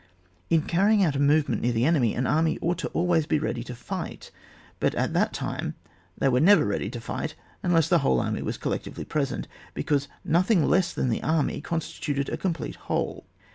In 0.49 0.63
carrying 0.63 1.03
out 1.03 1.15
a 1.15 1.19
movement 1.19 1.61
near 1.61 1.73
the 1.73 1.85
enemy, 1.85 2.15
an 2.15 2.25
army 2.25 2.57
ought 2.59 2.79
to 2.79 2.87
be 2.87 2.93
always 2.95 3.29
ready 3.31 3.63
to 3.63 3.75
fight; 3.75 4.31
but 4.79 4.95
at 4.95 5.13
that 5.13 5.31
time 5.31 5.75
they 6.17 6.27
were 6.27 6.39
never 6.39 6.65
ready 6.65 6.89
to 6.89 6.99
fight 6.99 7.35
unless 7.61 7.87
the 7.87 7.99
whole 7.99 8.19
army 8.19 8.41
was 8.41 8.57
collec 8.57 8.81
tively 8.91 9.07
present, 9.07 9.47
because 9.75 10.07
nothing 10.25 10.65
less 10.65 10.91
than 10.91 11.09
the 11.09 11.21
army 11.21 11.61
constituted 11.61 12.29
a 12.29 12.37
complete 12.37 12.77
whole. 12.89 13.27